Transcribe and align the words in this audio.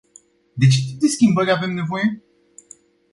De 0.57 0.65
ce 0.67 0.79
tip 0.85 0.99
de 0.99 1.07
schimbări 1.07 1.51
avem 1.51 1.73
nevoie? 1.73 2.23